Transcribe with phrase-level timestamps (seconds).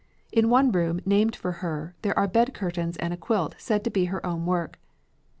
[0.31, 3.91] In one room named for her there are bed curtains and a quilt said to
[3.91, 4.79] be her own work.